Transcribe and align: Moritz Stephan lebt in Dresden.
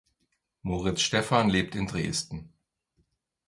Moritz 0.63 1.01
Stephan 1.03 1.47
lebt 1.51 1.75
in 1.75 1.85
Dresden. 1.85 2.49